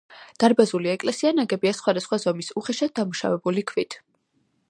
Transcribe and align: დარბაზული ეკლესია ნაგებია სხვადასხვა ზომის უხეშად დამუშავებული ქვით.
დარბაზული 0.43 0.89
ეკლესია 0.93 1.33
ნაგებია 1.39 1.75
სხვადასხვა 1.81 2.19
ზომის 2.25 2.51
უხეშად 2.63 2.97
დამუშავებული 3.01 3.67
ქვით. 3.73 4.01